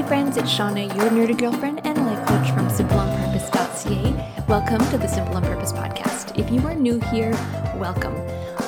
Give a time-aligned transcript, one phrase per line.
[0.00, 4.44] Hey friends, it's Shauna, your nerdy girlfriend and life coach from simpleonpurpose.ca.
[4.48, 6.38] Welcome to the Simple on Purpose podcast.
[6.38, 7.32] If you are new here,
[7.76, 8.14] welcome.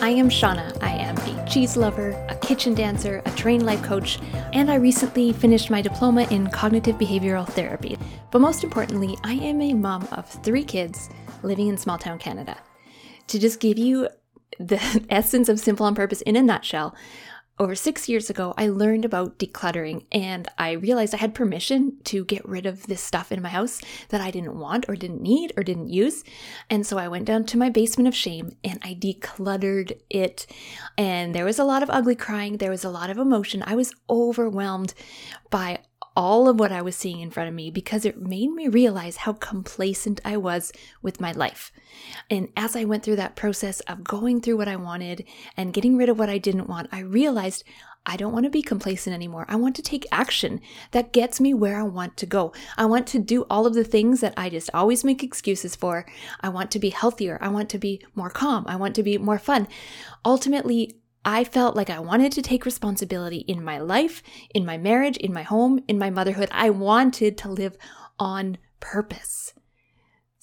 [0.03, 0.77] I am Shauna.
[0.83, 4.19] I am a cheese lover, a kitchen dancer, a trained life coach,
[4.53, 7.97] and I recently finished my diploma in cognitive behavioral therapy.
[8.31, 11.09] But most importantly, I am a mom of three kids
[11.43, 12.59] living in small town Canada.
[13.29, 14.11] To just give you
[14.59, 14.79] the
[15.11, 16.95] essence of Simple on Purpose in a nutshell,
[17.59, 22.25] over six years ago, I learned about decluttering and I realized I had permission to
[22.25, 25.53] get rid of this stuff in my house that I didn't want or didn't need
[25.57, 26.25] or didn't use.
[26.71, 30.47] And so I went down to my basement of shame and I decluttered it.
[30.97, 33.63] And there was a lot of ugly crying, there was a lot of emotion.
[33.67, 34.95] I was overwhelmed
[35.51, 35.81] by
[36.17, 39.19] all of what I was seeing in front of me because it made me realize
[39.19, 41.73] how complacent I was with my life.
[42.31, 45.25] And as I went through that process of going through what I wanted
[45.57, 47.65] and getting rid of what I didn't want, I realized
[48.05, 49.47] I don't want to be complacent anymore.
[49.49, 52.53] I want to take action that gets me where I want to go.
[52.77, 56.05] I want to do all of the things that I just always make excuses for.
[56.41, 57.39] I want to be healthier.
[57.41, 58.65] I want to be more calm.
[58.67, 59.69] I want to be more fun.
[60.25, 64.23] Ultimately, I felt like I wanted to take responsibility in my life,
[64.55, 66.49] in my marriage, in my home, in my motherhood.
[66.51, 67.77] I wanted to live
[68.19, 69.55] on purpose.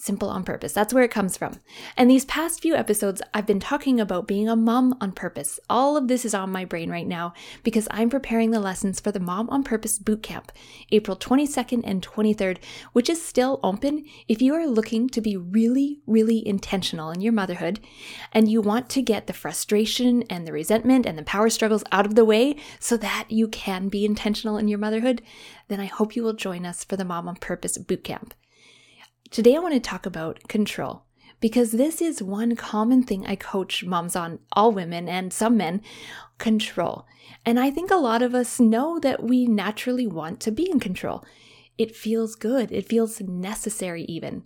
[0.01, 0.71] Simple on purpose.
[0.71, 1.59] That's where it comes from.
[1.97, 5.59] And these past few episodes, I've been talking about being a mom on purpose.
[5.69, 7.33] All of this is on my brain right now
[7.63, 10.51] because I'm preparing the lessons for the Mom on Purpose Bootcamp,
[10.93, 12.59] April 22nd and 23rd,
[12.93, 17.33] which is still open if you are looking to be really, really intentional in your
[17.33, 17.81] motherhood
[18.31, 22.05] and you want to get the frustration and the resentment and the power struggles out
[22.05, 25.21] of the way so that you can be intentional in your motherhood.
[25.67, 28.31] Then I hope you will join us for the Mom on Purpose Bootcamp.
[29.31, 31.03] Today, I want to talk about control
[31.39, 35.81] because this is one common thing I coach moms on, all women and some men
[36.39, 37.05] control.
[37.45, 40.79] And I think a lot of us know that we naturally want to be in
[40.79, 41.23] control.
[41.77, 44.45] It feels good, it feels necessary, even.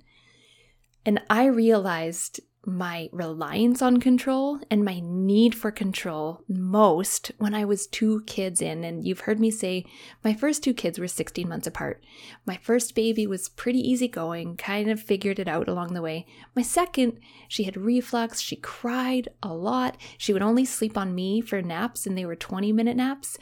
[1.05, 7.66] And I realized my reliance on control and my need for control most when I
[7.66, 8.85] was two kids in.
[8.85, 9.85] And you've heard me say
[10.24, 12.02] my first two kids were 16 months apart.
[12.46, 16.25] My first baby was pretty easygoing, kind of figured it out along the way.
[16.56, 17.19] My second,
[17.50, 19.97] she had reflux, she cried a lot.
[20.18, 23.38] She would only sleep on me for naps, and they were 20 minute naps.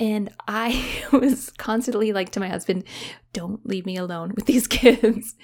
[0.00, 2.84] And I was constantly like to my husband,
[3.34, 5.34] don't leave me alone with these kids.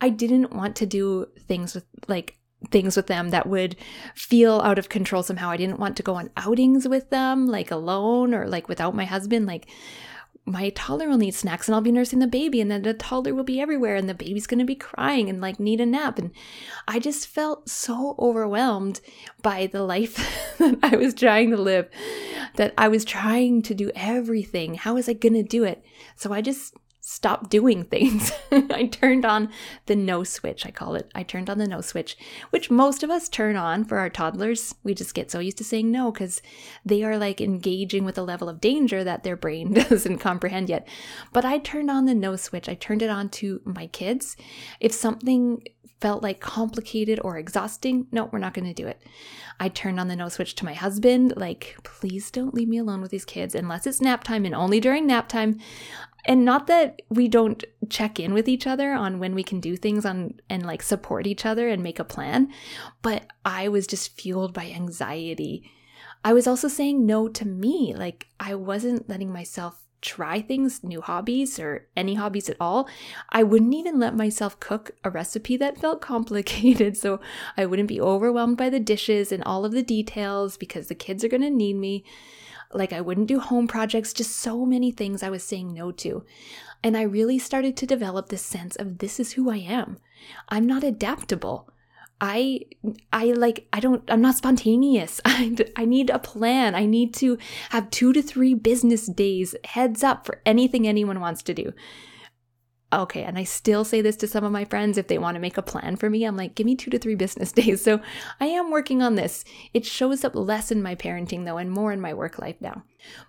[0.00, 2.38] I didn't want to do things with like
[2.70, 3.74] things with them that would
[4.14, 5.50] feel out of control somehow.
[5.50, 9.04] I didn't want to go on outings with them, like alone or like without my
[9.04, 9.46] husband.
[9.46, 9.66] Like,
[10.44, 13.34] my toddler will need snacks and I'll be nursing the baby, and then the toddler
[13.34, 16.18] will be everywhere, and the baby's gonna be crying and like need a nap.
[16.18, 16.32] And
[16.86, 19.00] I just felt so overwhelmed
[19.40, 20.16] by the life
[20.58, 21.88] that I was trying to live
[22.56, 24.74] that I was trying to do everything.
[24.74, 25.84] How was I gonna do it?
[26.16, 26.74] So I just
[27.04, 28.30] stop doing things.
[28.52, 29.50] I turned on
[29.86, 31.10] the no switch, I call it.
[31.16, 32.16] I turned on the no switch,
[32.50, 34.76] which most of us turn on for our toddlers.
[34.84, 36.40] We just get so used to saying no because
[36.84, 40.86] they are like engaging with a level of danger that their brain doesn't comprehend yet.
[41.32, 42.68] But I turned on the no switch.
[42.68, 44.36] I turned it on to my kids.
[44.78, 45.64] If something
[46.00, 49.00] felt like complicated or exhausting, no, we're not going to do it.
[49.60, 53.00] I turned on the no switch to my husband, like, please don't leave me alone
[53.00, 55.60] with these kids unless it's nap time and only during nap time
[56.24, 59.76] and not that we don't check in with each other on when we can do
[59.76, 62.52] things on and like support each other and make a plan
[63.02, 65.70] but i was just fueled by anxiety.
[66.24, 71.00] I was also saying no to me like i wasn't letting myself try things new
[71.00, 72.88] hobbies or any hobbies at all.
[73.30, 77.20] I wouldn't even let myself cook a recipe that felt complicated so
[77.56, 81.24] i wouldn't be overwhelmed by the dishes and all of the details because the kids
[81.24, 82.04] are going to need me
[82.74, 86.24] like I wouldn't do home projects, just so many things I was saying no to.
[86.82, 89.98] And I really started to develop this sense of this is who I am.
[90.48, 91.68] I'm not adaptable.
[92.20, 92.60] I
[93.12, 95.20] I like I don't I'm not spontaneous.
[95.24, 96.74] I I need a plan.
[96.74, 97.38] I need to
[97.70, 101.72] have 2 to 3 business days heads up for anything anyone wants to do
[102.92, 105.40] okay, and I still say this to some of my friends if they want to
[105.40, 106.24] make a plan for me.
[106.24, 107.82] I'm like, give me two to three business days.
[107.82, 108.00] So
[108.40, 109.44] I am working on this.
[109.72, 112.82] It shows up less in my parenting though, and more in my work life now.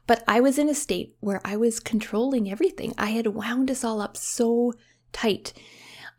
[0.08, 2.94] But I was in a state where I was controlling everything.
[2.98, 4.74] I had wound us all up so
[5.12, 5.54] tight.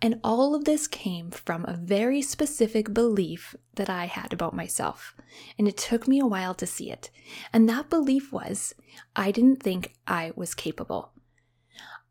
[0.02, 5.14] And all of this came from a very specific belief that I had about myself.
[5.58, 7.11] And it took me a while to see it.
[7.55, 8.75] And that belief was
[9.17, 11.13] I didn't think I was capable.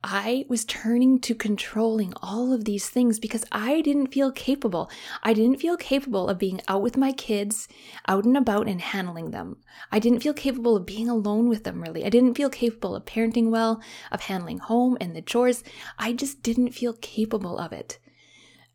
[0.05, 4.91] I was turning to controlling all of these things because I didn't feel capable.
[5.23, 7.69] I didn't feel capable of being out with my kids,
[8.05, 9.57] out and about and handling them.
[9.93, 12.03] I didn't feel capable of being alone with them, really.
[12.03, 15.63] I didn't feel capable of parenting well, of handling home and the chores.
[15.97, 17.97] I just didn't feel capable of it.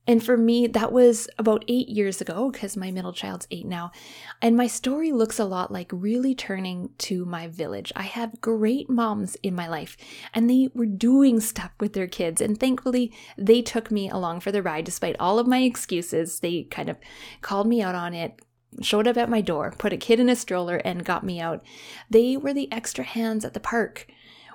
[0.09, 3.93] And for me, that was about eight years ago because my middle child's eight now.
[4.41, 7.93] And my story looks a lot like really turning to my village.
[7.95, 9.99] I have great moms in my life
[10.33, 12.41] and they were doing stuff with their kids.
[12.41, 16.41] And thankfully, they took me along for the ride despite all of my excuses.
[16.41, 16.97] They kind of
[17.43, 18.41] called me out on it,
[18.81, 21.63] showed up at my door, put a kid in a stroller, and got me out.
[22.09, 24.07] They were the extra hands at the park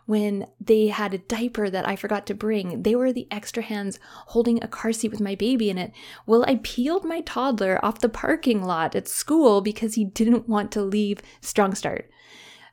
[0.05, 2.83] when they had a diaper that I forgot to bring.
[2.83, 5.91] They were the extra hands holding a car seat with my baby in it.
[6.25, 10.71] Well, I peeled my toddler off the parking lot at school because he didn't want
[10.73, 12.09] to leave Strong Start.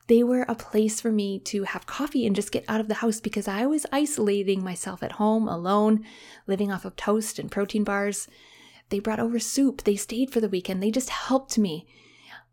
[0.07, 2.95] They were a place for me to have coffee and just get out of the
[2.95, 6.03] house because I was isolating myself at home alone,
[6.47, 8.27] living off of toast and protein bars.
[8.89, 9.83] They brought over soup.
[9.83, 10.83] They stayed for the weekend.
[10.83, 11.87] They just helped me.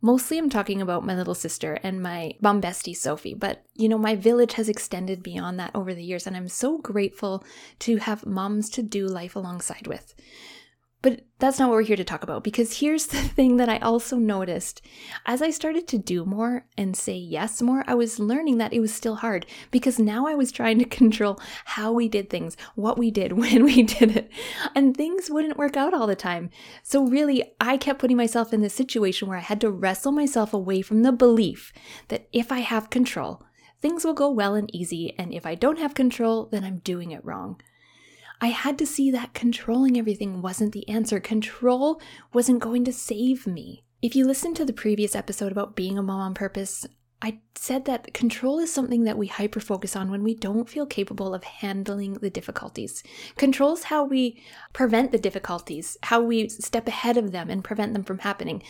[0.00, 3.98] Mostly I'm talking about my little sister and my mom bestie Sophie, but you know,
[3.98, 7.44] my village has extended beyond that over the years, and I'm so grateful
[7.80, 10.14] to have moms to do life alongside with.
[11.00, 13.78] But that's not what we're here to talk about because here's the thing that I
[13.78, 14.82] also noticed.
[15.26, 18.80] As I started to do more and say yes more, I was learning that it
[18.80, 22.98] was still hard because now I was trying to control how we did things, what
[22.98, 24.30] we did, when we did it,
[24.74, 26.50] and things wouldn't work out all the time.
[26.82, 30.52] So, really, I kept putting myself in this situation where I had to wrestle myself
[30.52, 31.72] away from the belief
[32.08, 33.44] that if I have control,
[33.80, 37.12] things will go well and easy, and if I don't have control, then I'm doing
[37.12, 37.60] it wrong.
[38.40, 41.18] I had to see that controlling everything wasn't the answer.
[41.18, 42.00] Control
[42.32, 43.84] wasn't going to save me.
[44.00, 46.86] If you listen to the previous episode about being a mom on purpose,
[47.20, 50.86] I said that control is something that we hyper focus on when we don't feel
[50.86, 53.02] capable of handling the difficulties.
[53.36, 54.40] Control is how we
[54.72, 58.62] prevent the difficulties, how we step ahead of them and prevent them from happening.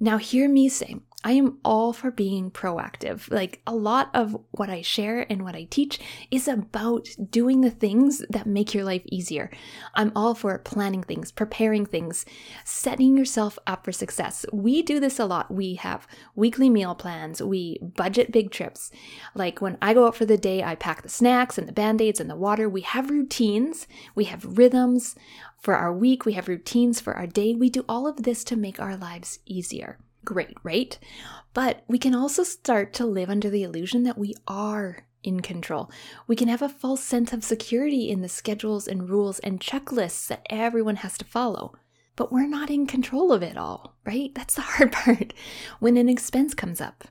[0.00, 3.30] Now, hear me say, I am all for being proactive.
[3.30, 7.70] Like a lot of what I share and what I teach is about doing the
[7.70, 9.50] things that make your life easier.
[9.94, 12.24] I'm all for planning things, preparing things,
[12.64, 14.44] setting yourself up for success.
[14.52, 15.50] We do this a lot.
[15.52, 18.90] We have weekly meal plans, we budget big trips.
[19.34, 22.02] Like when I go out for the day, I pack the snacks and the band
[22.02, 22.68] aids and the water.
[22.68, 25.14] We have routines, we have rhythms
[25.60, 27.54] for our week, we have routines for our day.
[27.54, 29.98] We do all of this to make our lives easier.
[30.24, 30.98] Great, right?
[31.54, 35.90] But we can also start to live under the illusion that we are in control.
[36.26, 40.26] We can have a false sense of security in the schedules and rules and checklists
[40.28, 41.74] that everyone has to follow.
[42.14, 44.32] But we're not in control of it all, right?
[44.34, 45.32] That's the hard part.
[45.80, 47.04] When an expense comes up,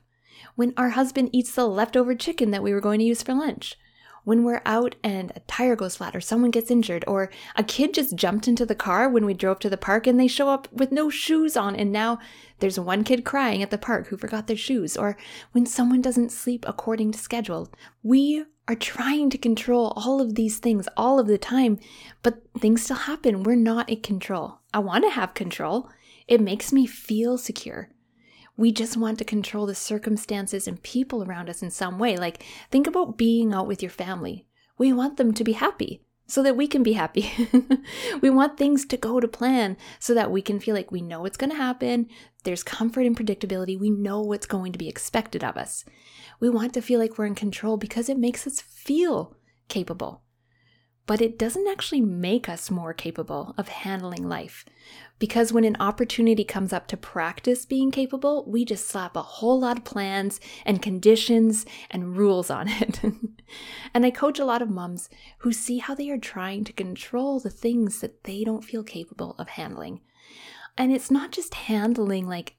[0.54, 3.76] when our husband eats the leftover chicken that we were going to use for lunch,
[4.24, 7.94] when we're out and a tire goes flat or someone gets injured or a kid
[7.94, 10.72] just jumped into the car when we drove to the park and they show up
[10.72, 12.18] with no shoes on and now
[12.60, 15.16] there's one kid crying at the park who forgot their shoes or
[15.52, 17.68] when someone doesn't sleep according to schedule.
[18.02, 21.80] We are trying to control all of these things all of the time,
[22.22, 23.42] but things still happen.
[23.42, 24.60] We're not in control.
[24.72, 25.90] I want to have control.
[26.28, 27.90] It makes me feel secure.
[28.56, 32.16] We just want to control the circumstances and people around us in some way.
[32.16, 34.46] Like, think about being out with your family.
[34.78, 37.30] We want them to be happy so that we can be happy.
[38.20, 41.20] we want things to go to plan so that we can feel like we know
[41.20, 42.08] what's going to happen.
[42.44, 43.78] There's comfort and predictability.
[43.78, 45.84] We know what's going to be expected of us.
[46.40, 49.36] We want to feel like we're in control because it makes us feel
[49.68, 50.22] capable
[51.06, 54.64] but it doesn't actually make us more capable of handling life.
[55.18, 59.60] Because when an opportunity comes up to practice being capable, we just slap a whole
[59.60, 63.00] lot of plans and conditions and rules on it.
[63.94, 67.40] and I coach a lot of moms who see how they are trying to control
[67.40, 70.00] the things that they don't feel capable of handling.
[70.76, 72.54] And it's not just handling like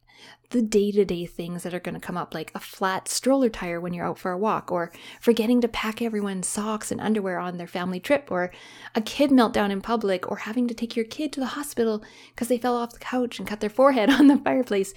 [0.49, 3.49] the day to day things that are going to come up, like a flat stroller
[3.49, 7.39] tire when you're out for a walk, or forgetting to pack everyone's socks and underwear
[7.39, 8.51] on their family trip, or
[8.93, 12.47] a kid meltdown in public, or having to take your kid to the hospital because
[12.49, 14.93] they fell off the couch and cut their forehead on the fireplace.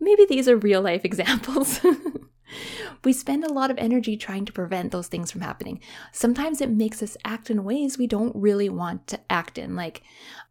[0.00, 1.80] Maybe these are real life examples.
[3.04, 5.80] We spend a lot of energy trying to prevent those things from happening.
[6.12, 9.76] Sometimes it makes us act in ways we don't really want to act in.
[9.76, 10.02] Like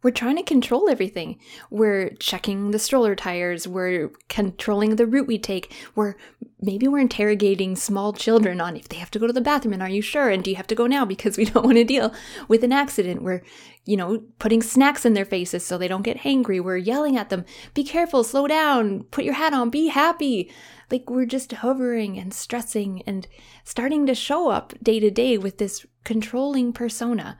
[0.02, 1.38] we're trying to control everything.
[1.70, 6.16] We're checking the stroller tires, we're controlling the route we take, we're
[6.60, 9.82] maybe we're interrogating small children on if they have to go to the bathroom and
[9.82, 11.84] are you sure and do you have to go now because we don't want to
[11.84, 12.12] deal
[12.48, 13.42] with an accident we're
[13.86, 17.30] you know putting snacks in their faces so they don't get hangry we're yelling at
[17.30, 20.50] them be careful slow down put your hat on be happy
[20.90, 23.26] like we're just hovering and stressing and
[23.64, 27.38] starting to show up day to day with this controlling persona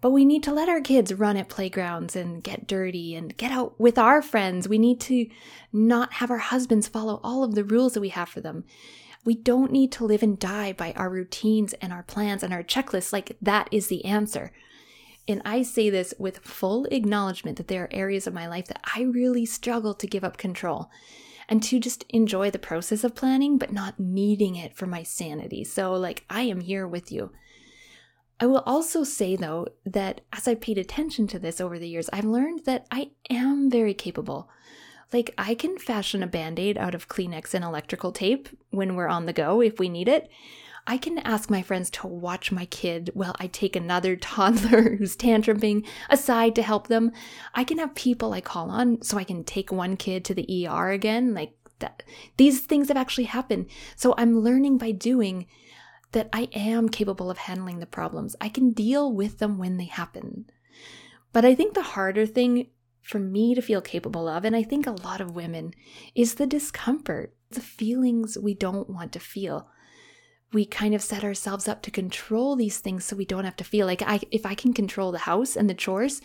[0.00, 3.50] but we need to let our kids run at playgrounds and get dirty and get
[3.50, 4.68] out with our friends.
[4.68, 5.26] We need to
[5.72, 8.64] not have our husbands follow all of the rules that we have for them.
[9.24, 12.62] We don't need to live and die by our routines and our plans and our
[12.62, 14.52] checklists like that is the answer.
[15.28, 18.80] And I say this with full acknowledgement that there are areas of my life that
[18.94, 20.90] I really struggle to give up control
[21.48, 25.64] and to just enjoy the process of planning, but not needing it for my sanity.
[25.64, 27.32] So, like, I am here with you.
[28.38, 32.10] I will also say, though, that as I've paid attention to this over the years,
[32.12, 34.48] I've learned that I am very capable.
[35.12, 39.08] Like, I can fashion a band aid out of Kleenex and electrical tape when we're
[39.08, 40.28] on the go if we need it.
[40.86, 45.16] I can ask my friends to watch my kid while I take another toddler who's
[45.16, 47.12] tantruming aside to help them.
[47.54, 50.68] I can have people I call on so I can take one kid to the
[50.68, 51.34] ER again.
[51.34, 52.02] Like, that.
[52.38, 53.66] these things have actually happened.
[53.96, 55.46] So I'm learning by doing
[56.12, 58.36] that I am capable of handling the problems.
[58.40, 60.46] I can deal with them when they happen.
[61.32, 62.68] But I think the harder thing
[63.02, 65.72] for me to feel capable of, and I think a lot of women,
[66.14, 69.68] is the discomfort, the feelings we don't want to feel.
[70.56, 73.62] We kind of set ourselves up to control these things so we don't have to
[73.62, 76.22] feel like I if I can control the house and the chores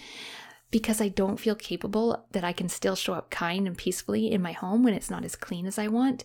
[0.72, 4.42] because I don't feel capable that I can still show up kind and peacefully in
[4.42, 6.24] my home when it's not as clean as I want.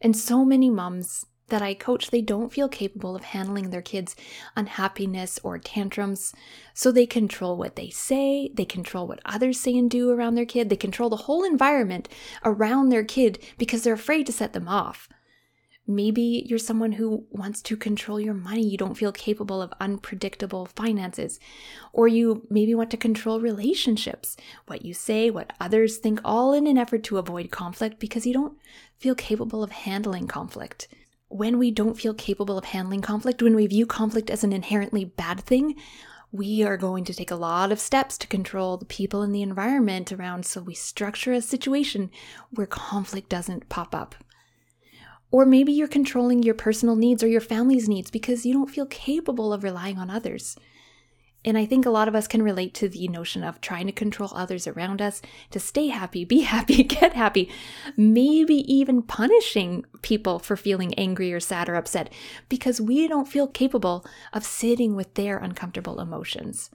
[0.00, 4.14] And so many moms that I coach, they don't feel capable of handling their kids'
[4.54, 6.32] unhappiness or tantrums.
[6.74, 10.46] So they control what they say, they control what others say and do around their
[10.46, 12.08] kid, they control the whole environment
[12.44, 15.08] around their kid because they're afraid to set them off.
[15.90, 18.62] Maybe you're someone who wants to control your money.
[18.64, 21.40] You don't feel capable of unpredictable finances.
[21.92, 26.66] Or you maybe want to control relationships, what you say, what others think, all in
[26.66, 28.58] an effort to avoid conflict because you don't
[28.98, 30.88] feel capable of handling conflict
[31.28, 35.04] when we don't feel capable of handling conflict, when we view conflict as an inherently
[35.04, 35.74] bad thing,
[36.32, 39.42] we are going to take a lot of steps to control the people and the
[39.42, 42.10] environment around so we structure a situation
[42.50, 44.14] where conflict doesn't pop up.
[45.30, 48.86] Or maybe you're controlling your personal needs or your family's needs because you don't feel
[48.86, 50.56] capable of relying on others.
[51.44, 53.92] And I think a lot of us can relate to the notion of trying to
[53.92, 57.50] control others around us to stay happy, be happy, get happy,
[57.96, 62.12] maybe even punishing people for feeling angry or sad or upset
[62.48, 66.70] because we don't feel capable of sitting with their uncomfortable emotions.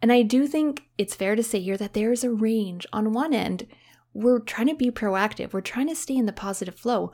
[0.00, 2.86] And I do think it's fair to say here that there is a range.
[2.92, 3.66] On one end,
[4.12, 7.10] we're trying to be proactive, we're trying to stay in the positive flow.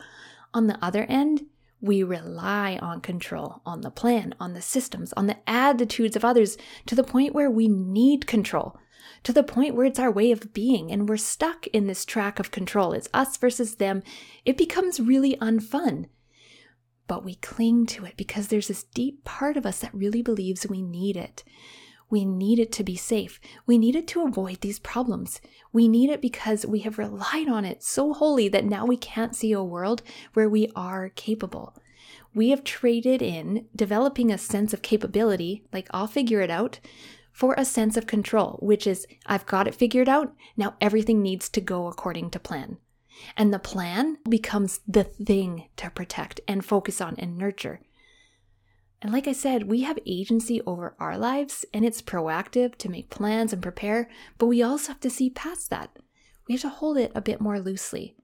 [0.52, 1.46] On the other end,
[1.80, 6.58] we rely on control, on the plan, on the systems, on the attitudes of others
[6.86, 8.76] to the point where we need control,
[9.22, 12.38] to the point where it's our way of being and we're stuck in this track
[12.38, 12.92] of control.
[12.92, 14.02] It's us versus them.
[14.44, 16.06] It becomes really unfun.
[17.06, 20.66] But we cling to it because there's this deep part of us that really believes
[20.66, 21.42] we need it.
[22.10, 23.40] We need it to be safe.
[23.66, 25.40] We need it to avoid these problems.
[25.72, 29.36] We need it because we have relied on it so wholly that now we can't
[29.36, 30.02] see a world
[30.34, 31.76] where we are capable.
[32.34, 36.80] We have traded in developing a sense of capability, like I'll figure it out,
[37.32, 40.34] for a sense of control, which is I've got it figured out.
[40.56, 42.78] Now everything needs to go according to plan.
[43.36, 47.80] And the plan becomes the thing to protect and focus on and nurture.
[49.02, 53.08] And like I said, we have agency over our lives, and it's proactive to make
[53.08, 55.98] plans and prepare, but we also have to see past that.
[56.46, 58.16] We have to hold it a bit more loosely.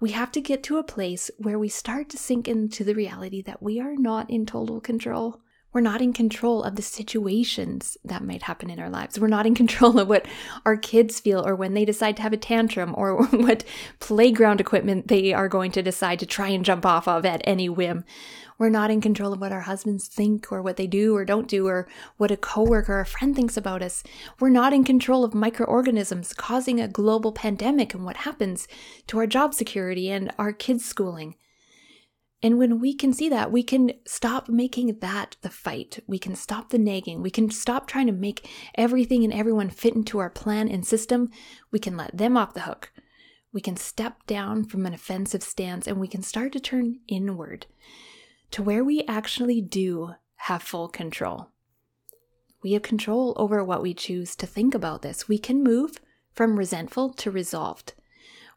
[0.00, 3.40] We have to get to a place where we start to sink into the reality
[3.42, 5.42] that we are not in total control.
[5.72, 9.20] We're not in control of the situations that might happen in our lives.
[9.20, 10.26] We're not in control of what
[10.64, 13.62] our kids feel or when they decide to have a tantrum or what
[14.00, 17.68] playground equipment they are going to decide to try and jump off of at any
[17.68, 18.04] whim.
[18.58, 21.48] We're not in control of what our husbands think or what they do or don't
[21.48, 21.86] do or
[22.16, 24.02] what a coworker or a friend thinks about us.
[24.40, 28.66] We're not in control of microorganisms causing a global pandemic and what happens
[29.08, 31.34] to our job security and our kids' schooling.
[32.42, 36.00] And when we can see that, we can stop making that the fight.
[36.06, 37.22] We can stop the nagging.
[37.22, 41.30] We can stop trying to make everything and everyone fit into our plan and system.
[41.70, 42.92] We can let them off the hook.
[43.52, 47.66] We can step down from an offensive stance and we can start to turn inward
[48.50, 51.50] to where we actually do have full control.
[52.62, 55.28] We have control over what we choose to think about this.
[55.28, 55.98] We can move
[56.32, 57.94] from resentful to resolved.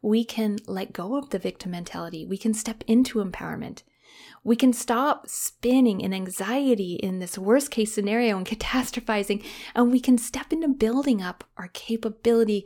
[0.01, 2.25] we can let go of the victim mentality.
[2.25, 3.83] We can step into empowerment.
[4.43, 9.43] We can stop spinning in anxiety in this worst case scenario and catastrophizing,
[9.75, 12.65] and we can step into building up our capability.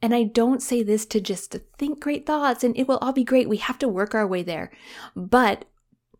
[0.00, 3.24] And I don't say this to just think great thoughts and it will all be
[3.24, 3.48] great.
[3.48, 4.72] We have to work our way there.
[5.14, 5.64] But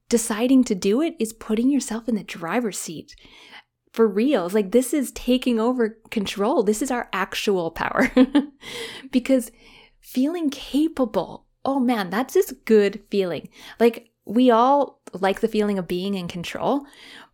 [0.08, 3.14] deciding to do it is putting yourself in the driver's seat
[3.92, 4.46] for real.
[4.46, 6.62] It's like this is taking over control.
[6.62, 8.10] This is our actual power.
[9.10, 9.50] because
[10.00, 13.48] feeling capable, oh man, that's this good feeling.
[13.78, 16.86] Like we all like the feeling of being in control,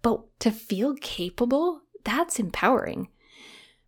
[0.02, 3.08] but to feel capable, that's empowering.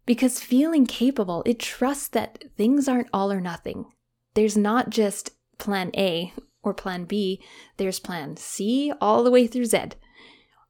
[0.06, 3.86] Because feeling capable, it trusts that things aren't all or nothing.
[4.34, 6.32] There's not just plan A
[6.62, 7.42] or plan B,
[7.76, 9.78] there's plan C all the way through Z.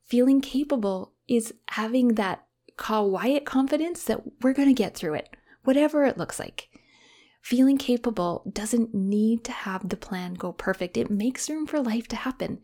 [0.04, 5.28] Feeling capable is having that quiet confidence that we're going to get through it,
[5.64, 6.68] whatever it looks like.
[7.42, 10.96] Feeling capable doesn't need to have the plan go perfect.
[10.96, 12.60] It makes room for life to happen.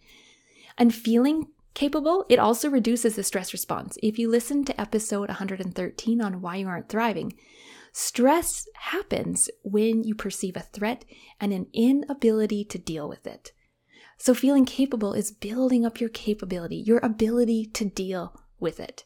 [0.76, 3.96] And feeling capable, it also reduces the stress response.
[4.02, 7.34] If you listen to episode 113 on why you aren't thriving,
[7.96, 11.06] stress happens when you perceive a threat
[11.40, 13.52] and an inability to deal with it.
[14.18, 19.04] So, feeling capable is building up your capability, your ability to deal with it.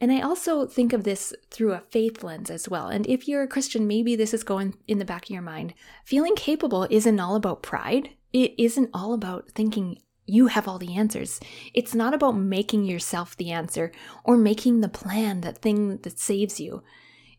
[0.00, 2.86] And I also think of this through a faith lens as well.
[2.86, 5.74] And if you're a Christian, maybe this is going in the back of your mind.
[6.04, 8.10] Feeling capable isn't all about pride.
[8.32, 11.40] It isn't all about thinking you have all the answers.
[11.74, 13.90] It's not about making yourself the answer
[14.22, 16.84] or making the plan, that thing that saves you.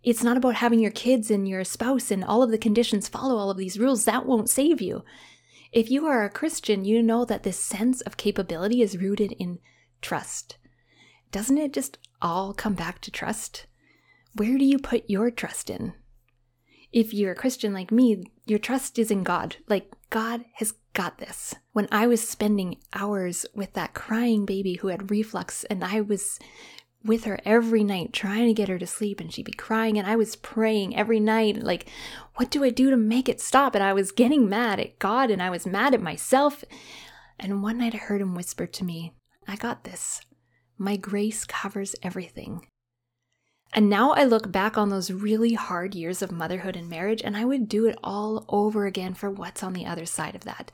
[0.04, 3.38] It's not about having your kids and your spouse and all of the conditions follow
[3.38, 4.06] all of these rules.
[4.06, 5.04] That won't save you.
[5.72, 9.60] If you are a Christian, you know that this sense of capability is rooted in
[10.02, 10.58] trust
[11.32, 13.68] doesn't it just all come back to trust?
[14.36, 15.94] Where do you put your trust in?
[16.92, 19.58] If you're a Christian like me, your trust is in God.
[19.68, 21.54] Like, God has got this.
[21.72, 26.40] When I was spending hours with that crying baby who had reflux, and I was
[27.04, 30.08] with her every night trying to get her to sleep, and she'd be crying, and
[30.08, 31.90] I was praying every night, like,
[32.36, 33.74] what do I do to make it stop?
[33.74, 36.64] And I was getting mad at God, and I was mad at myself.
[37.40, 39.14] And one night I heard him whisper to me,
[39.48, 40.22] I got this.
[40.78, 42.68] My grace covers everything.
[43.74, 47.38] And now I look back on those really hard years of motherhood and marriage, and
[47.38, 50.72] I would do it all over again for what's on the other side of that.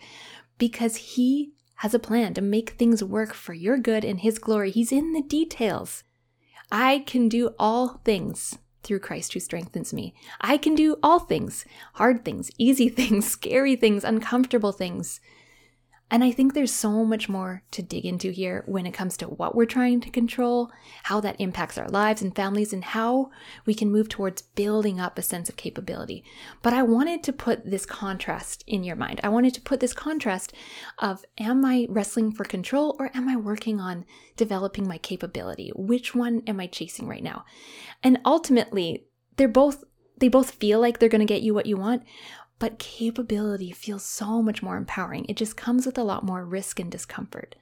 [0.57, 4.71] Because He has a plan to make things work for your good and His glory.
[4.71, 6.03] He's in the details.
[6.71, 10.13] I can do all things through Christ who strengthens me.
[10.39, 15.19] I can do all things hard things, easy things, scary things, uncomfortable things.
[16.11, 19.25] And I think there's so much more to dig into here when it comes to
[19.25, 20.71] what we're trying to control,
[21.03, 23.31] how that impacts our lives and families, and how
[23.65, 26.23] we can move towards building up a sense of capability.
[26.61, 29.19] But I wanted to put this contrast in your mind.
[29.23, 30.53] I wanted to put this contrast
[30.99, 34.05] of am I wrestling for control or am I working on
[34.37, 35.71] developing my capability?
[35.75, 37.45] Which one am I chasing right now?
[38.03, 39.05] And ultimately,
[39.37, 39.83] they're both
[40.17, 42.03] they both feel like they're going to get you what you want,
[42.59, 45.25] but capability feels so much more empowering.
[45.27, 47.55] It just comes with a lot more risk and discomfort.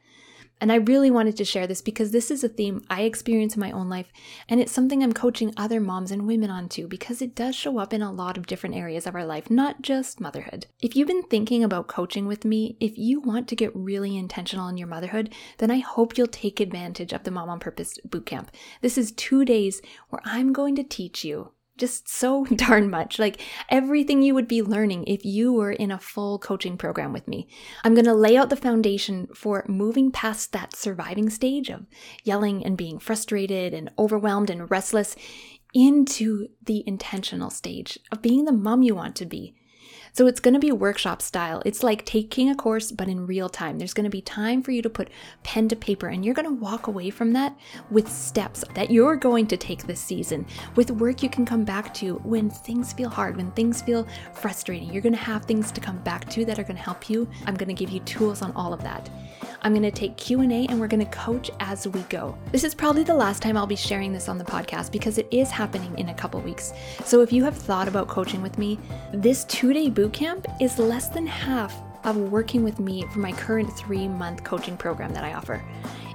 [0.61, 3.59] And I really wanted to share this because this is a theme I experience in
[3.59, 4.13] my own life,
[4.47, 7.79] and it's something I'm coaching other moms and women on too because it does show
[7.79, 10.67] up in a lot of different areas of our life, not just motherhood.
[10.81, 14.69] If you've been thinking about coaching with me, if you want to get really intentional
[14.69, 18.47] in your motherhood, then I hope you'll take advantage of the Mom on Purpose Bootcamp.
[18.79, 23.19] This is two days where I'm going to teach you just so darn much.
[23.19, 27.27] Like everything you would be learning if you were in a full coaching program with
[27.27, 27.47] me.
[27.83, 31.85] I'm going to lay out the foundation for moving past that surviving stage of
[32.23, 35.15] yelling and being frustrated and overwhelmed and restless
[35.73, 39.55] into the intentional stage of being the mom you want to be
[40.13, 41.61] so it's going to be workshop style.
[41.65, 43.79] It's like taking a course, but in real time.
[43.79, 45.09] There's going to be time for you to put
[45.43, 47.57] pen to paper, and you're going to walk away from that
[47.89, 50.45] with steps that you're going to take this season,
[50.75, 54.93] with work you can come back to when things feel hard, when things feel frustrating.
[54.93, 57.27] You're going to have things to come back to that are going to help you.
[57.47, 59.09] I'm going to give you tools on all of that.
[59.63, 62.37] I'm going to take Q&A and we're going to coach as we go.
[62.51, 65.27] This is probably the last time I'll be sharing this on the podcast because it
[65.31, 66.73] is happening in a couple weeks.
[67.05, 68.77] So if you have thought about coaching with me,
[69.13, 71.73] this 2-day bootcamp is less than half
[72.03, 75.63] of working with me for my current 3-month coaching program that I offer.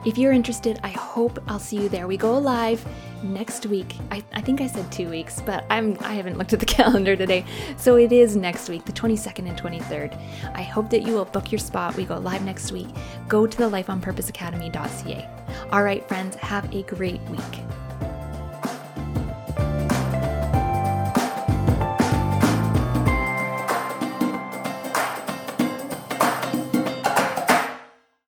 [0.05, 2.07] If you're interested, I hope I'll see you there.
[2.07, 2.85] We go live
[3.23, 3.97] next week.
[4.11, 7.17] I, I think I said two weeks, but I'm I haven't looked at the calendar
[7.17, 7.45] today.
[7.77, 10.19] So it is next week, the 22nd and 23rd.
[10.55, 11.97] I hope that you will book your spot.
[11.97, 12.89] We go live next week.
[13.29, 15.29] Go to the lifeonpurposeacademy.ca.
[15.73, 17.78] All right, friends, have a great week.